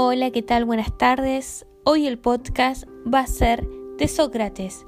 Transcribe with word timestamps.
Hola, 0.00 0.30
¿qué 0.30 0.42
tal? 0.42 0.64
Buenas 0.64 0.96
tardes. 0.96 1.66
Hoy 1.82 2.06
el 2.06 2.20
podcast 2.20 2.84
va 3.12 3.18
a 3.18 3.26
ser 3.26 3.68
de 3.98 4.06
Sócrates. 4.06 4.86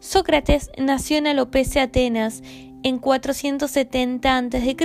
Sócrates 0.00 0.70
nació 0.76 1.16
en 1.16 1.28
Alopecia, 1.28 1.84
Atenas, 1.84 2.42
en 2.82 2.98
470 2.98 4.36
a.C. 4.36 4.76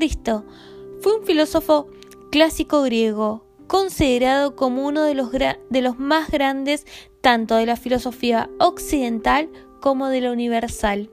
Fue 1.01 1.17
un 1.17 1.26
filósofo 1.26 1.88
clásico 2.31 2.83
griego, 2.83 3.44
considerado 3.67 4.56
como 4.56 4.85
uno 4.85 5.03
de 5.03 5.13
los, 5.13 5.33
de 5.33 5.81
los 5.81 5.99
más 5.99 6.31
grandes 6.31 6.85
tanto 7.19 7.57
de 7.57 7.65
la 7.65 7.76
filosofía 7.76 8.49
occidental 8.62 9.49
como 9.81 10.07
de 10.07 10.21
la 10.21 10.31
universal. 10.31 11.10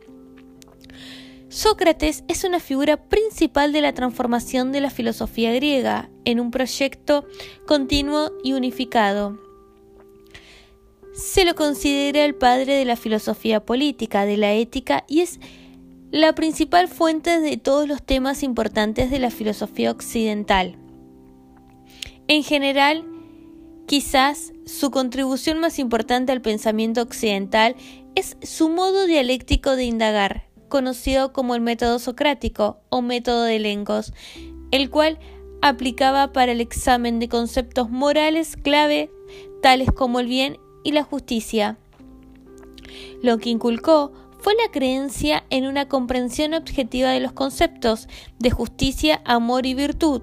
Sócrates 1.53 2.25
es 2.29 2.45
una 2.45 2.61
figura 2.61 2.97
principal 2.97 3.75
de 3.75 3.83
la 3.83 3.93
transformación 3.93 4.73
de 4.73 4.81
la 4.81 4.89
filosofía 4.89 5.53
griega 5.53 6.09
en 6.25 6.41
un 6.41 6.51
proyecto 6.51 7.27
continuo 7.67 8.33
y 8.43 8.55
unificado. 8.55 9.39
Se 11.13 11.45
lo 11.45 11.55
considera 11.55 12.25
el 12.25 12.35
padre 12.35 12.77
de 12.77 12.87
la 12.87 12.97
filosofía 12.97 13.61
política, 13.67 14.25
de 14.25 14.39
la 14.39 14.55
ética 14.55 15.05
y 15.07 15.21
es 15.21 15.41
la 16.11 16.35
principal 16.35 16.89
fuente 16.89 17.39
de 17.39 17.59
todos 17.59 17.87
los 17.87 18.03
temas 18.03 18.43
importantes 18.43 19.11
de 19.11 19.19
la 19.19 19.31
filosofía 19.31 19.91
occidental. 19.91 20.79
En 22.29 22.45
general, 22.45 23.05
quizás 23.87 24.55
su 24.65 24.91
contribución 24.91 25.59
más 25.59 25.79
importante 25.79 26.33
al 26.33 26.41
pensamiento 26.41 27.03
occidental 27.03 27.77
es 28.15 28.39
su 28.41 28.71
modo 28.71 29.05
dialéctico 29.05 29.77
de 29.77 29.85
indagar, 29.85 30.52
conocido 30.73 31.35
como 31.35 31.55
el 31.55 31.61
método 31.61 31.99
socrático 31.99 32.81
o 32.89 33.03
método 33.03 33.43
de 33.43 33.59
Lengos, 33.59 34.15
el 34.71 34.89
cual 34.89 35.19
aplicaba 35.61 36.33
para 36.33 36.53
el 36.53 36.63
examen 36.63 37.19
de 37.19 37.29
conceptos 37.29 37.91
morales 37.91 38.57
clave 38.57 39.11
tales 39.61 39.93
como 39.93 40.19
el 40.19 40.29
bien 40.29 40.57
y 40.83 40.93
la 40.93 41.03
justicia. 41.03 41.77
Lo 43.23 43.37
que 43.37 43.51
inculcó 43.51 44.15
fue 44.39 44.55
la 44.55 44.73
creencia 44.73 45.45
en 45.51 45.67
una 45.67 45.89
comprensión 45.89 46.55
objetiva 46.55 47.11
de 47.11 47.21
los 47.21 47.33
conceptos 47.33 48.09
de 48.39 48.51
justicia, 48.51 49.21
amor 49.27 49.67
y 49.67 49.75
virtud, 49.75 50.23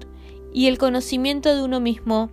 y 0.52 0.66
el 0.66 0.78
conocimiento 0.78 1.54
de 1.54 1.62
uno 1.62 1.78
mismo. 1.78 2.28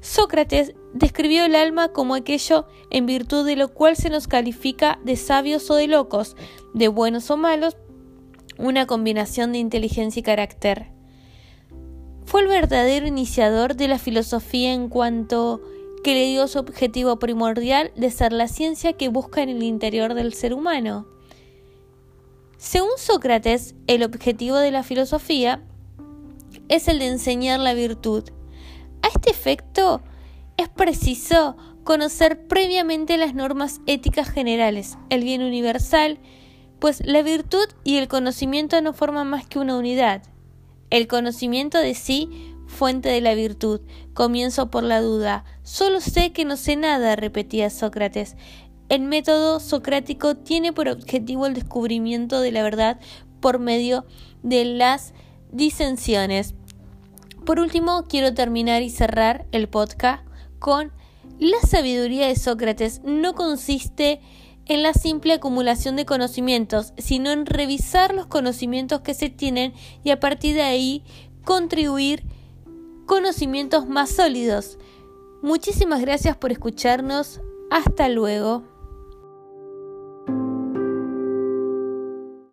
Sócrates 0.00 0.74
describió 0.92 1.44
el 1.44 1.54
alma 1.54 1.88
como 1.88 2.14
aquello 2.14 2.66
en 2.90 3.06
virtud 3.06 3.46
de 3.46 3.56
lo 3.56 3.68
cual 3.68 3.96
se 3.96 4.10
nos 4.10 4.28
califica 4.28 4.98
de 5.04 5.16
sabios 5.16 5.70
o 5.70 5.74
de 5.74 5.88
locos, 5.88 6.36
de 6.74 6.88
buenos 6.88 7.30
o 7.30 7.36
malos, 7.36 7.76
una 8.58 8.86
combinación 8.86 9.52
de 9.52 9.58
inteligencia 9.58 10.20
y 10.20 10.22
carácter. 10.22 10.86
Fue 12.24 12.42
el 12.42 12.48
verdadero 12.48 13.06
iniciador 13.06 13.74
de 13.74 13.88
la 13.88 13.98
filosofía 13.98 14.72
en 14.72 14.88
cuanto 14.88 15.62
que 16.02 16.14
le 16.14 16.26
dio 16.26 16.46
su 16.46 16.58
objetivo 16.58 17.18
primordial 17.18 17.92
de 17.96 18.10
ser 18.10 18.32
la 18.32 18.48
ciencia 18.48 18.92
que 18.92 19.08
busca 19.08 19.42
en 19.42 19.48
el 19.48 19.62
interior 19.62 20.14
del 20.14 20.34
ser 20.34 20.52
humano. 20.52 21.06
Según 22.58 22.90
Sócrates, 22.96 23.74
el 23.86 24.02
objetivo 24.02 24.56
de 24.56 24.70
la 24.70 24.82
filosofía 24.82 25.62
es 26.68 26.88
el 26.88 26.98
de 26.98 27.06
enseñar 27.06 27.60
la 27.60 27.72
virtud. 27.72 28.24
A 29.02 29.08
este 29.08 29.30
efecto, 29.30 30.02
es 30.58 30.68
preciso 30.68 31.56
conocer 31.84 32.46
previamente 32.46 33.16
las 33.16 33.34
normas 33.34 33.80
éticas 33.86 34.28
generales, 34.28 34.98
el 35.08 35.24
bien 35.24 35.40
universal, 35.40 36.18
pues 36.80 37.00
la 37.06 37.22
virtud 37.22 37.66
y 37.84 37.96
el 37.96 38.08
conocimiento 38.08 38.80
no 38.82 38.92
forman 38.92 39.30
más 39.30 39.46
que 39.46 39.58
una 39.58 39.78
unidad. 39.78 40.22
El 40.90 41.06
conocimiento 41.06 41.78
de 41.78 41.94
sí, 41.94 42.54
fuente 42.66 43.08
de 43.08 43.20
la 43.20 43.34
virtud. 43.34 43.80
Comienzo 44.14 44.70
por 44.70 44.82
la 44.82 45.00
duda. 45.00 45.44
Solo 45.62 46.00
sé 46.00 46.32
que 46.32 46.44
no 46.44 46.56
sé 46.56 46.76
nada, 46.76 47.16
repetía 47.16 47.70
Sócrates. 47.70 48.36
El 48.88 49.02
método 49.02 49.60
socrático 49.60 50.34
tiene 50.36 50.72
por 50.72 50.88
objetivo 50.88 51.46
el 51.46 51.54
descubrimiento 51.54 52.40
de 52.40 52.52
la 52.52 52.62
verdad 52.62 53.00
por 53.40 53.58
medio 53.58 54.06
de 54.42 54.64
las 54.64 55.14
disensiones. 55.52 56.54
Por 57.44 57.60
último, 57.60 58.04
quiero 58.08 58.34
terminar 58.34 58.82
y 58.82 58.90
cerrar 58.90 59.46
el 59.52 59.68
podcast 59.68 60.27
con 60.58 60.92
la 61.38 61.60
sabiduría 61.60 62.26
de 62.26 62.36
Sócrates 62.36 63.00
no 63.04 63.34
consiste 63.34 64.20
en 64.66 64.82
la 64.82 64.92
simple 64.92 65.34
acumulación 65.34 65.96
de 65.96 66.04
conocimientos, 66.04 66.92
sino 66.98 67.30
en 67.30 67.46
revisar 67.46 68.14
los 68.14 68.26
conocimientos 68.26 69.00
que 69.00 69.14
se 69.14 69.30
tienen 69.30 69.72
y 70.04 70.10
a 70.10 70.20
partir 70.20 70.54
de 70.54 70.62
ahí 70.62 71.04
contribuir 71.44 72.24
conocimientos 73.06 73.88
más 73.88 74.10
sólidos. 74.10 74.78
Muchísimas 75.42 76.00
gracias 76.00 76.36
por 76.36 76.52
escucharnos. 76.52 77.40
Hasta 77.70 78.08
luego. 78.08 78.77